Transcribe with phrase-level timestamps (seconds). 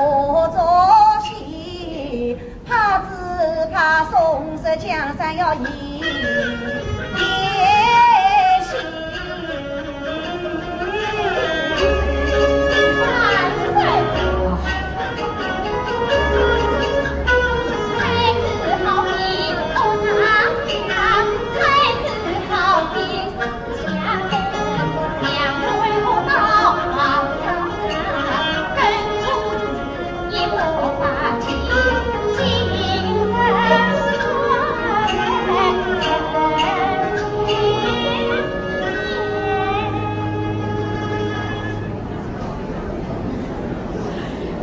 [0.00, 6.77] 我早先怕只怕宋氏江山要移。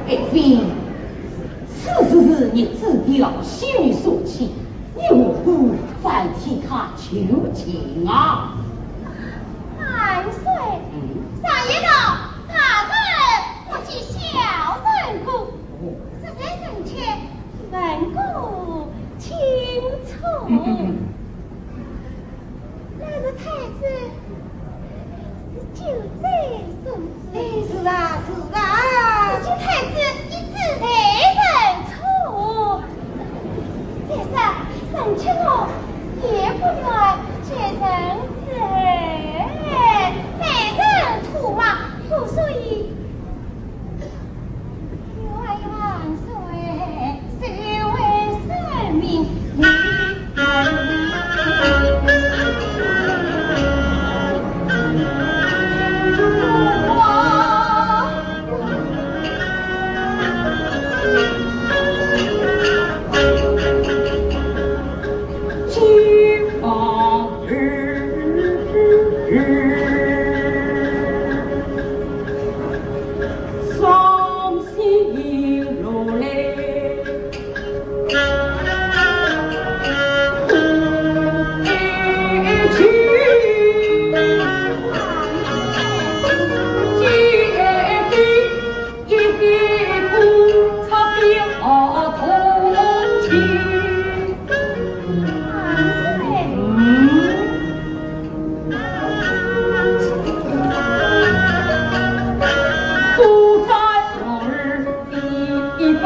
[0.08, 0.60] 一妃
[1.68, 4.52] 此事是你子的老仙女所起
[4.96, 7.18] 你无故反替他求
[7.54, 8.56] 情啊。
[9.80, 10.44] 万岁
[11.42, 11.90] 上一道
[12.48, 12.94] 大人
[13.68, 14.20] 不计小
[14.86, 15.52] 人过
[16.22, 16.96] 实在人情
[17.72, 18.16] 问个
[19.18, 19.36] 清
[20.06, 20.14] 楚
[23.00, 23.44] 那个太
[23.80, 23.82] 子
[25.74, 25.82] 就
[35.18, 35.70] 吃了
[36.22, 38.35] 也不来见人
[78.08, 78.12] 何
[82.44, 82.80] 日君
[87.00, 87.04] 再
[87.58, 87.60] 来
[87.98, 88.14] 一遍
[89.08, 89.44] 一遍
[90.12, 90.16] 不
[90.88, 90.94] 同
[93.24, 93.26] 情
[103.18, 103.20] 孤
[103.66, 103.70] 在
[104.14, 104.20] 昨
[104.52, 104.54] 日
[105.10, 105.14] 的
[105.80, 106.06] 一分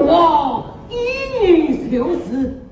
[0.00, 2.62] 勿一女之是。